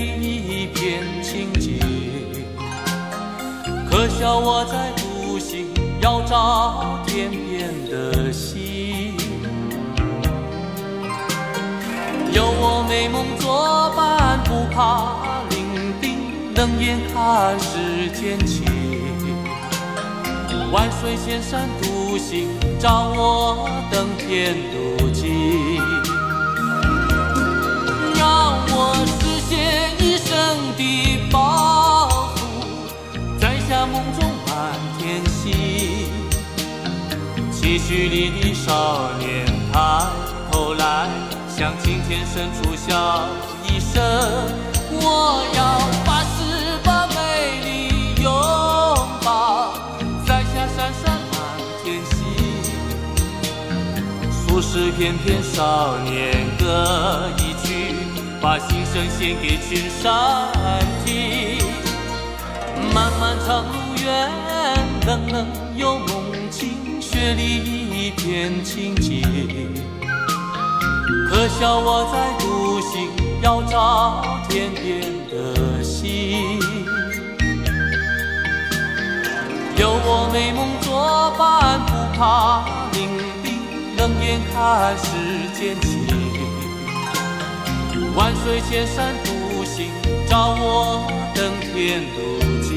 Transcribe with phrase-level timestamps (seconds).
[0.00, 1.78] 一片情结。
[3.90, 5.66] 可笑我在独行，
[6.00, 9.16] 要找天边的星。
[12.32, 15.16] 有我美梦作伴，不怕
[15.50, 15.66] 伶
[16.00, 18.64] 仃，冷眼看世间情。
[20.72, 22.48] 万水千山独行，
[22.78, 25.82] 找我登天路径。
[28.14, 28.94] 让我
[29.50, 29.58] 实现
[29.98, 30.30] 一生
[30.76, 32.38] 的抱负，
[33.40, 35.50] 摘下梦中满天星。
[37.50, 40.06] 期许里的少年抬
[40.52, 41.08] 头来，
[41.48, 43.26] 向青天深处笑
[43.64, 44.00] 一声。
[44.92, 47.16] 我要发誓把美
[47.64, 47.68] 丽
[48.22, 48.30] 拥
[49.24, 49.74] 抱，
[50.24, 51.34] 摘下闪闪满
[51.82, 52.14] 天星。
[54.30, 57.39] 俗世翩翩少年歌一曲，
[58.40, 60.48] 把心声献给群山
[61.04, 61.58] 听。
[62.94, 63.72] 漫漫长路
[64.02, 64.30] 远，
[65.06, 65.46] 冷冷
[65.76, 69.22] 又梦清，雪里一片情结。
[71.28, 73.10] 可笑我在独行，
[73.42, 76.58] 要找天边的星。
[79.76, 83.06] 有我美梦作伴，不怕伶
[83.44, 85.06] 仃，冷眼看世
[85.52, 85.99] 间情。
[88.16, 89.90] 万水千山独行，
[90.28, 92.70] 找我登天路径。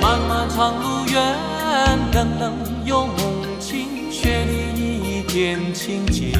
[0.00, 1.14] 漫漫长路远，
[2.12, 2.52] 冷冷，
[5.34, 6.30] 一片情结。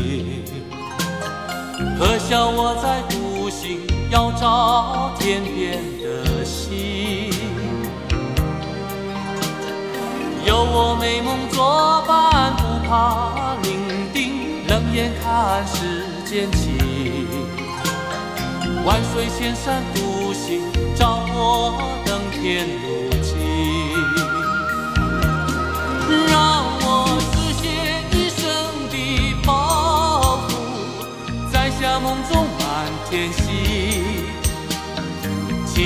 [1.99, 7.29] 可笑我在独行，要找天边的星。
[10.47, 13.81] 有我美梦作伴，不怕伶
[14.15, 16.79] 仃，冷眼看世间情。
[18.85, 20.61] 万水千山独行，
[20.95, 23.11] 找我登天路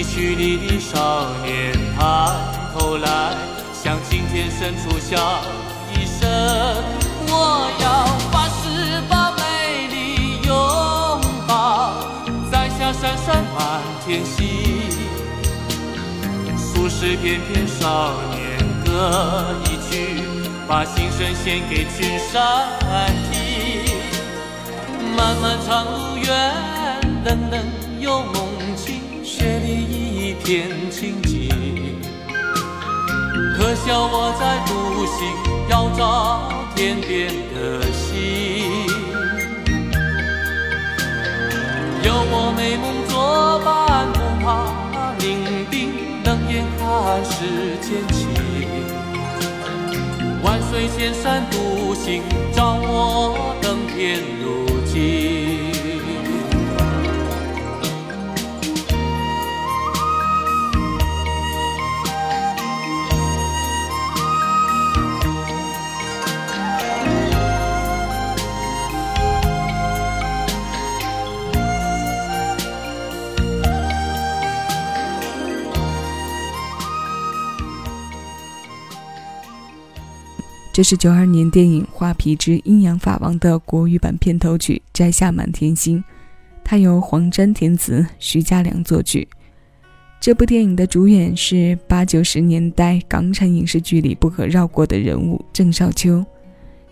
[0.09, 2.01] 崎岖里的少年抬
[2.73, 3.37] 头来，
[3.75, 5.41] 向青天深处笑
[5.93, 6.27] 一声。
[7.29, 9.43] 我要发誓把美
[9.93, 10.51] 丽拥
[11.47, 11.93] 抱，
[12.51, 14.37] 摘下闪闪满天星。
[16.57, 18.39] 俗世翩翩少年
[18.85, 20.23] 歌一曲，
[20.67, 22.67] 把心声献给群山
[23.31, 23.37] 听。
[25.15, 26.27] 漫漫长路远，
[27.25, 27.55] 冷冷
[28.01, 28.35] 又梦
[28.77, 29.78] 清，雪里
[30.49, 31.51] 天清净。
[33.55, 35.29] 可笑我在独行，
[35.69, 38.87] 要找天边的星。
[42.03, 44.47] 有我美梦作伴，不怕
[45.19, 45.27] 伶
[45.71, 45.93] 仃，
[46.25, 48.17] 冷眼看世间情。
[50.43, 52.23] 万水千山独行，
[52.55, 54.68] 找我登天路
[80.79, 85.99] 这是九二年电影《画皮之阴阳法王》的国语版片头曲《摘下满天星》，
[86.63, 89.27] 它由黄沾填词，徐嘉良作曲。
[90.21, 96.25] 这部电影的主演是八九十年代港产影视剧里不可绕过的人物郑少秋。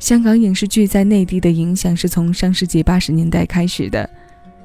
[0.01, 4.11] 香港影视剧在内地的影响是从上世纪八十年代开始的，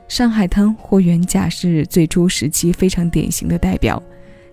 [0.12, 4.02] 《上海滩》或《元甲》是最初时期非常典型的代表。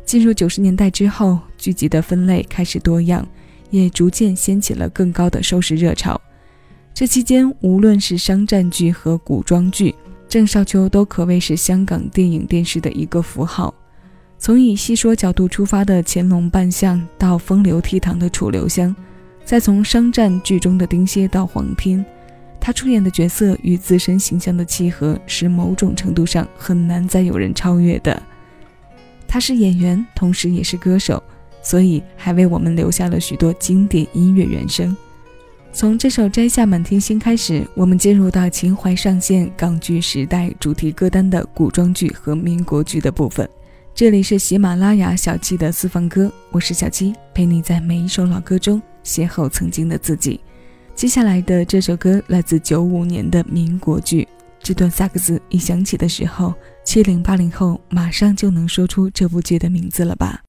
[0.05, 3.27] 进入九十年代之后，剧集的分类开始多样。
[3.71, 6.21] 也逐渐掀起了更高的收视热潮。
[6.95, 9.95] 这期间，无论是商战剧和古装剧，
[10.29, 13.73] 郑少秋都可谓是香港电影电视的一个符号。
[14.39, 18.95] 从以戏说角度出发的《乾隆扮相》到风流倜傥的楚留香，
[19.45, 22.05] 再从商战剧中的丁蝎到黄天，
[22.61, 28.21] 他出演的角色与自身形象的契合，是某种程度上很难再有人超越的。
[29.27, 31.23] 他是演员，同时也是歌手。
[31.63, 34.97] 所以还为我们留下了许多经典音乐原声。
[35.71, 43.49] 从这首《摘下满天星》开始，我们进入到情怀上线港剧时代主题歌单的古装剧和民国剧的部分。
[43.95, 50.41] 这里是喜马拉雅小七的私房歌，我是小七，陪你在每一首老歌中邂逅曾经的自己。
[50.95, 54.27] 接下来的这首歌来自九五年的民国剧，
[54.61, 60.41] 这段萨克斯一响起的时候，七零八零后马上就能说出这部剧的名字了吧？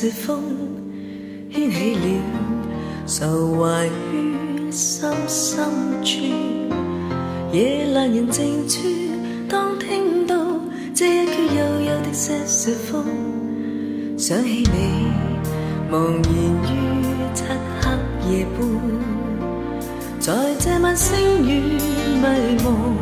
[0.00, 0.42] 的瑟风，
[1.52, 2.06] 牵起了
[3.06, 5.62] 愁怀于心深
[6.02, 6.16] 处。
[7.52, 8.78] 夜阑人静处，
[9.46, 10.34] 当听到
[10.94, 13.04] 这一阙悠悠的瑟瑟风，
[14.16, 15.12] 想起你
[15.92, 16.32] 茫然
[16.64, 16.66] 于
[17.34, 17.44] 漆
[17.82, 17.84] 黑
[18.32, 18.58] 夜半，
[20.18, 21.60] 在这晚星月
[22.22, 22.96] 迷蒙。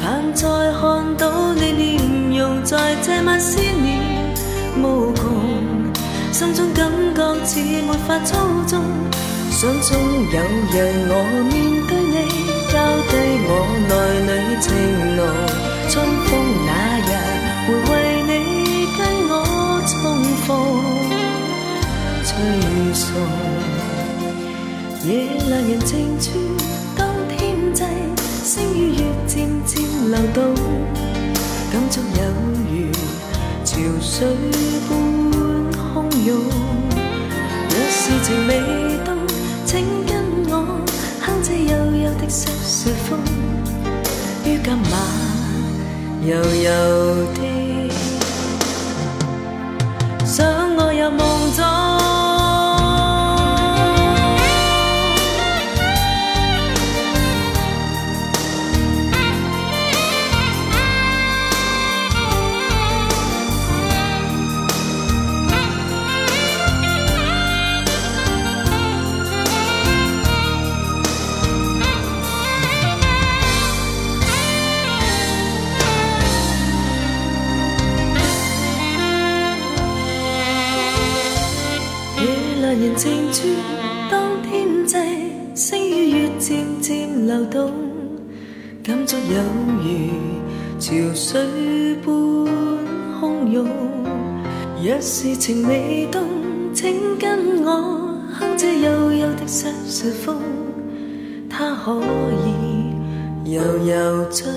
[0.00, 0.48] 盼再
[0.80, 4.00] 看到你面容，在这晚思念
[4.78, 5.24] 无穷，
[6.32, 8.82] 心中感觉似没法操纵，
[9.50, 9.90] 想中
[10.32, 10.40] 有
[10.72, 11.12] 人我
[11.44, 11.52] 面
[11.86, 12.16] 对你，
[12.72, 12.74] 交
[13.06, 13.12] 低
[13.46, 13.50] 我
[13.86, 13.92] 内
[14.24, 14.66] 里情
[15.14, 15.20] 浓，
[15.90, 15.92] 春
[16.24, 16.30] 风
[16.64, 16.70] 那
[17.04, 17.10] 日
[17.66, 17.92] 会为
[18.24, 18.30] 你
[18.96, 19.32] 跟我
[19.86, 19.92] 重
[20.46, 20.48] 逢，
[22.24, 22.30] 吹
[22.94, 23.04] 送
[25.06, 25.10] 夜
[25.44, 26.24] 阑人静处。
[26.96, 27.36] 当天
[27.74, 27.84] 际
[28.42, 29.30] 星与月渐
[29.66, 29.70] 渐
[30.10, 30.40] 流动，
[31.70, 32.20] 感触有
[32.72, 32.72] 如
[33.64, 33.70] 潮
[34.00, 34.26] 水
[34.88, 34.90] 般
[35.94, 36.30] 汹涌。
[37.68, 38.50] 若是情未
[39.04, 39.14] 冻，
[39.66, 39.70] 请
[40.06, 40.10] 跟
[40.48, 40.52] 我
[41.20, 41.70] 哼这幽
[42.02, 43.18] 幽的瑟瑟风，
[44.44, 44.94] 于今晚
[46.24, 46.70] 柔柔
[47.34, 47.40] 的
[94.84, 96.24] 若是情未冻，
[96.74, 100.40] 请跟我哼这悠悠的瑟瑟风，
[101.48, 104.52] 它可以悠悠将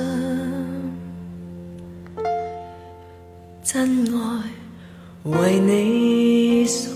[3.63, 4.49] 真爱
[5.25, 6.94] 为你送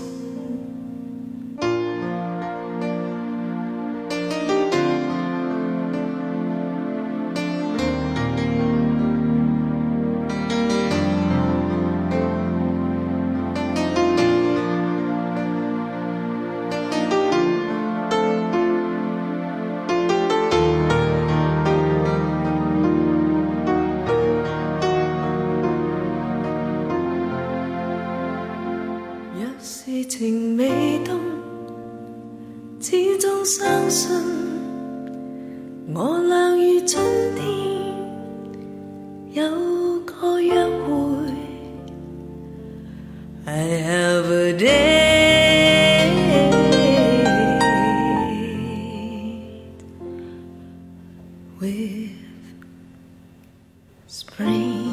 [54.10, 54.90] spring.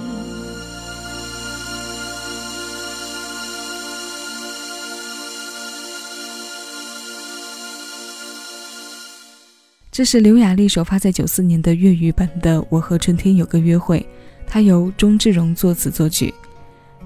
[9.91, 13.99] 这是刘雅丽首发在九四年的粤语版的《我和春天有个约会》，
[14.45, 16.31] 它由钟志荣作词作曲。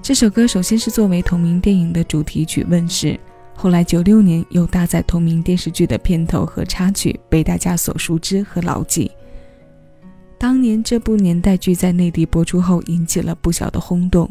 [0.02, 3.18] 这首歌首先是作为同名电影的主题曲问世，
[3.54, 9.10] 后来九六年又搭载同名电视剧的片头和插曲，被大家所熟知和牢记。
[10.42, 14.28] 当年这部年代剧在内地播出后，引起了不小的轰动。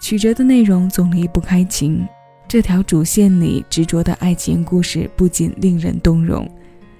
[0.00, 2.06] 曲折的内容总离不开情，
[2.46, 6.48] 这条主线里执着的爱情故事不仅令人动容，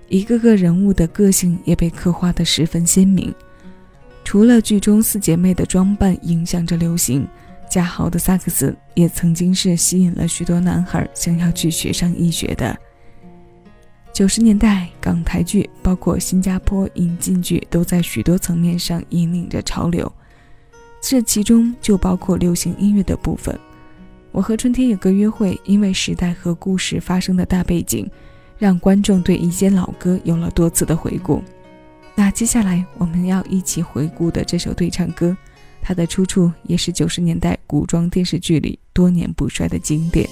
[0.08, 3.32] 一个个人物的个性也被刻画得十分鲜明。
[4.24, 7.24] 除了剧中四姐妹的装扮影响着流行，
[7.70, 12.76] 嘉豪的萨克斯也曾经是吸引了许多男孩想要去学上医学的。
[14.14, 20.10] 九十年代港台剧，包括新加坡引进剧，都在许多层面上引领着潮流。
[21.02, 23.58] 这其中就包括流行音乐的部分。
[24.30, 28.08] 我和春天有个约会，因为时代和故事发生的大背景，
[28.56, 31.42] 让观众对一些老歌有了多次的回顾。
[32.14, 35.36] 那接下来我们要一起回顾的这首对唱歌，
[35.82, 40.24] 它的出处也是九十年代古装电视剧里多年不衰的经典。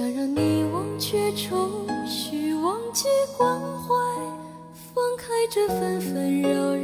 [0.00, 1.68] 想让你忘却愁
[2.06, 3.94] 绪，忘记关怀，
[4.94, 6.79] 放开这纷纷扰扰，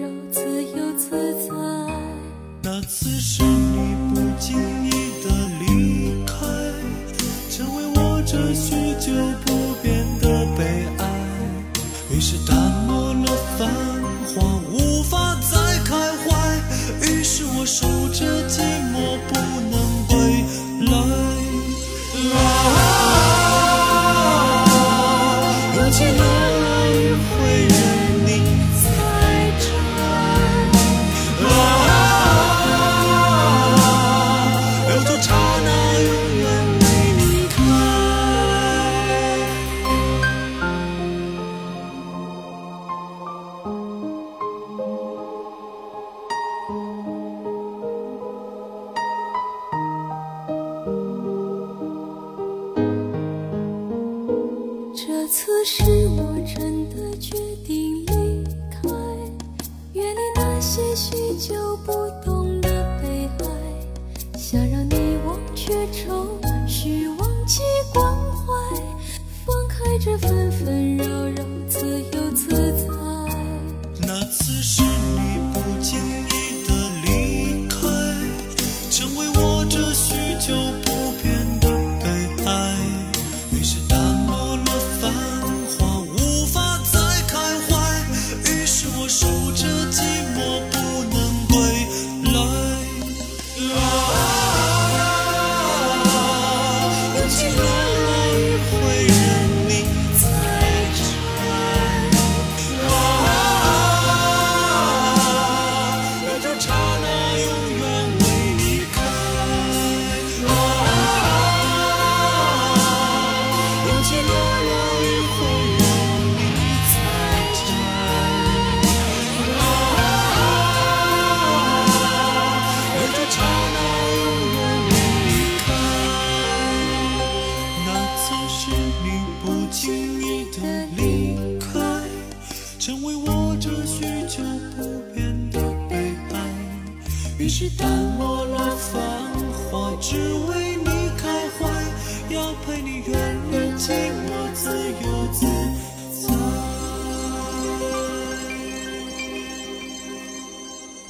[70.06, 71.05] 是纷纷扰。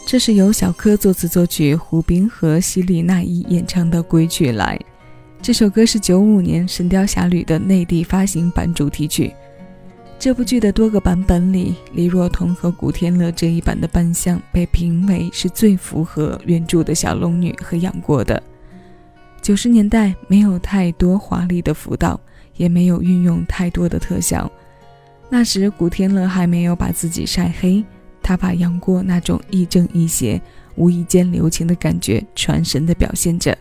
[0.09, 4.79] 这是由小柯作词作曲，胡兵和希里娜依演唱的《归去来》。
[5.43, 9.35] 这首歌是九五年《神雕侠侣》的内地发行版主题曲。
[10.19, 18.43] 这部剧的多个版本里，李若彤和古天乐这一版的扮相被评为是最符合原著的小龙女和杨过的。
[19.41, 22.19] 九十年代没有太多华丽的服道，
[22.57, 24.51] 也没有运用太多的特效。
[25.29, 27.85] 那时古天乐还没有把自己晒黑。
[28.23, 30.41] 他把杨过那种亦正亦邪、
[30.75, 33.57] 无意间留情的感觉传神地表现着，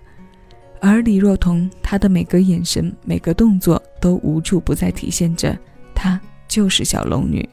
[0.81, 5.55] 而李若彤，她的每个眼神、每个动作都无处不在体现着，
[5.93, 6.19] 她
[6.55, 7.45] 就是小龙女。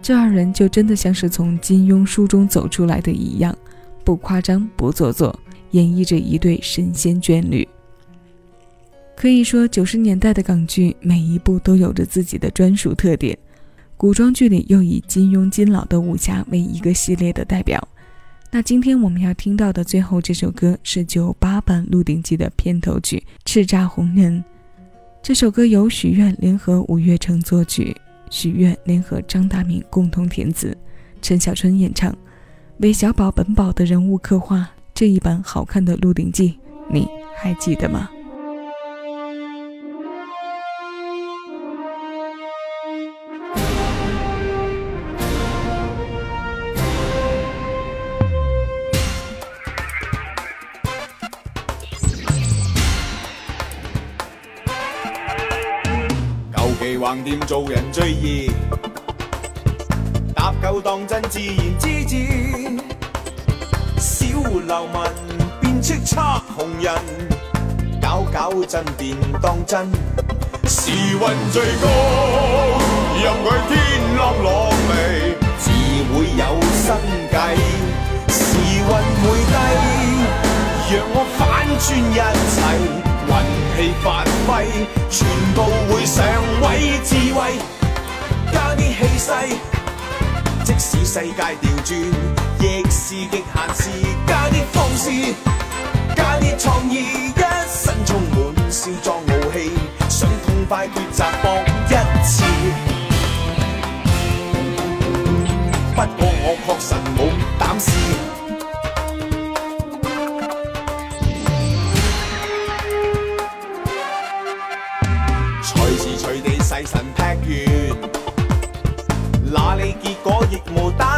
[0.00, 3.52] 这二人就真的像是从金庸书中走出来的一样，
[4.04, 5.36] 不夸张、不做作，
[5.72, 7.66] 演绎着一对神仙眷侣。
[9.16, 13.36] 可以说，九十年代的港剧每一部都有着自己的专属特点。
[13.96, 17.88] 古装剧里又以金庸、金老的武侠为一个系列的代表。
[18.52, 23.20] 那今天我们要听到的最后这首歌是九八版《鹿鼎记》的片头曲
[23.50, 24.44] 《叱咤红人》。
[25.26, 27.92] 这首歌由许愿联合五月城作曲，
[28.30, 30.78] 许愿联合张大明共同填词，
[31.20, 32.16] 陈小春演唱。
[32.76, 36.50] 韦小宝本宝的人物刻画，这一版好看的《鹿鼎记》，
[36.92, 38.08] 你还记得吗？
[56.94, 58.50] 横掂做人最易，
[60.34, 62.14] 搭够当真自然之至。
[63.98, 65.00] 小流民
[65.60, 66.94] 变叱咤红人，
[68.00, 69.90] 搞搞震便当真。
[70.66, 71.18] 时运
[71.52, 71.88] 最高，
[73.20, 73.74] 任佢天
[74.16, 74.90] 啷落嚟，
[75.58, 75.70] 自
[76.12, 76.42] 会有
[76.86, 76.86] 生
[77.32, 77.34] 计。
[78.32, 78.38] 时
[78.78, 79.54] 运会低，
[80.92, 81.40] 让我反
[81.80, 82.14] 转一
[82.54, 82.56] 切。
[83.28, 83.32] 运
[83.76, 84.06] 气发
[84.46, 84.48] 挥，
[90.64, 91.98] 即使世界调转，
[92.60, 93.82] 亦是极限时。
[94.26, 95.10] 加啲放肆，
[96.16, 96.94] 加啲创意，
[97.30, 99.70] 一身充满少壮傲气，
[100.08, 102.44] 想痛快抉择搏一次。
[105.94, 107.18] 不过我确实冇
[107.58, 107.90] 胆试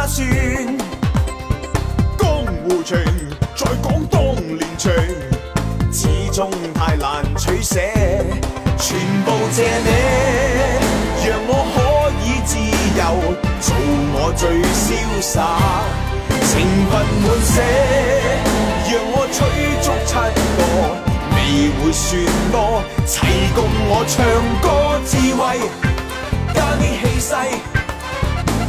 [0.09, 0.27] 算。
[2.17, 2.25] 江
[2.63, 2.97] 湖情，
[3.55, 4.91] 再讲当年情，
[5.91, 7.79] 始终太难取舍。
[8.77, 9.89] 全部借你，
[11.27, 11.77] 让我可
[12.25, 12.57] 以自
[12.97, 13.01] 由
[13.61, 13.67] 做
[14.15, 14.87] 我最潇
[15.21, 15.35] 洒。
[16.47, 16.51] 情
[16.89, 17.55] 分满泻，
[18.89, 19.37] 让我取
[19.83, 20.11] 足七
[20.57, 20.59] 个，
[21.35, 21.37] 未
[21.77, 22.09] 会算
[22.51, 22.57] 多，
[23.05, 23.13] 齐
[23.53, 23.57] 共
[23.89, 24.17] 我唱
[24.63, 24.65] 歌
[25.05, 25.39] 智慧，
[26.55, 27.78] 加啲气势。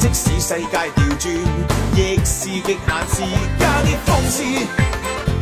[0.00, 1.30] 即使世界调转，
[1.94, 3.22] 亦是极限事。
[3.58, 4.42] 加啲放肆，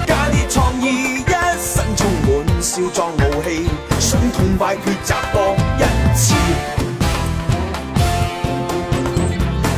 [0.05, 3.69] 加啲创意，一身充满少壮傲气，
[4.01, 5.83] 想痛快抉择搏一
[6.17, 6.35] 次。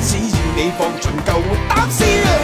[0.03, 2.40] 只要你放尽够胆笑。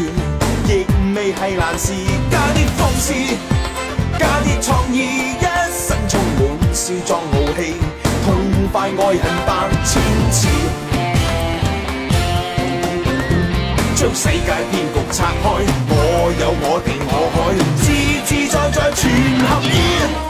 [0.00, 1.92] 亦未系难事。
[2.30, 3.12] 加啲方式，
[4.18, 4.98] 加啲创意，
[5.40, 7.74] 一身充满少壮傲气，
[8.24, 8.26] 痛
[8.72, 9.48] 快爱恨百
[9.84, 10.48] 千次。
[13.94, 15.44] 将世界骗局拆开，
[15.88, 15.92] 我
[16.38, 17.36] 有我定我海，
[17.76, 17.84] 自
[18.26, 19.02] 自在在全
[19.48, 20.25] 合意。